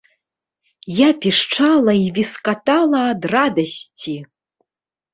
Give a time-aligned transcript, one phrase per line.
[0.99, 4.21] Я пішчала і віскатала ад радасці!